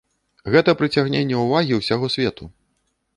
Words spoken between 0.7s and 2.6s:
прыцягненне ўвагі ўсяго свету.